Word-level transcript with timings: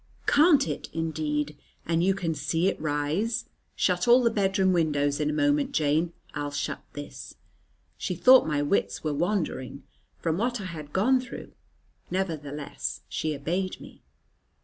"Can't 0.25 0.67
it 0.67 0.89
indeed? 0.93 1.59
And 1.85 2.03
you 2.03 2.15
can 2.15 2.33
see 2.33 2.67
it 2.67 2.81
rise. 2.81 3.45
Shut 3.75 4.07
all 4.07 4.23
the 4.23 4.31
bedroom 4.31 4.73
windows 4.73 5.19
in 5.19 5.29
a 5.29 5.31
moment, 5.31 5.73
Jane. 5.73 6.11
I'll 6.33 6.49
shut 6.49 6.81
this." 6.93 7.35
She 7.99 8.15
thought 8.15 8.47
my 8.47 8.63
wits 8.63 9.03
were 9.03 9.13
wandering, 9.13 9.83
from 10.17 10.39
what 10.39 10.59
I 10.59 10.65
had 10.65 10.91
gone 10.91 11.19
through; 11.21 11.51
nevertheless 12.09 13.01
she 13.09 13.35
obeyed 13.35 13.79
me. 13.79 14.01